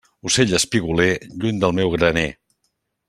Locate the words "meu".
1.81-1.93